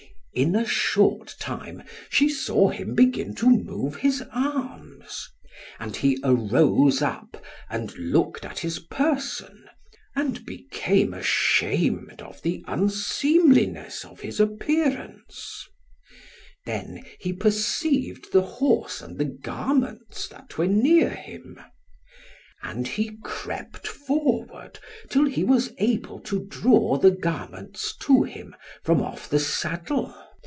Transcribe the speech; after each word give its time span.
In 0.33 0.55
a 0.55 0.65
short 0.65 1.35
time 1.41 1.83
she 2.09 2.29
saw 2.29 2.69
him 2.69 2.95
begin 2.95 3.35
to 3.35 3.49
move 3.49 3.97
his 3.97 4.23
arms; 4.31 5.27
and 5.77 5.93
he 5.93 6.21
arose 6.23 7.01
up, 7.01 7.43
and 7.69 7.93
looked 7.97 8.45
at 8.45 8.59
his 8.59 8.79
person, 8.79 9.65
and 10.15 10.45
became 10.45 11.13
ashamed 11.13 12.21
of 12.21 12.41
the 12.43 12.63
unseemliness 12.65 14.05
of 14.05 14.21
his 14.21 14.39
appearance. 14.39 15.67
Then 16.65 17.03
he 17.19 17.33
perceived 17.33 18.31
the 18.31 18.41
horse 18.41 19.01
and 19.01 19.17
the 19.17 19.25
garments, 19.25 20.29
that 20.29 20.57
were 20.57 20.65
near 20.67 21.09
him. 21.09 21.59
And 22.63 22.87
he 22.87 23.17
crept 23.23 23.87
forward 23.87 24.77
till 25.09 25.25
he 25.25 25.43
was 25.43 25.73
able 25.79 26.19
to 26.19 26.45
draw 26.45 26.97
the 26.99 27.09
garments 27.09 27.97
to 28.01 28.21
him 28.21 28.55
from 28.83 29.01
off 29.01 29.27
the 29.27 29.39
saddle. 29.39 30.13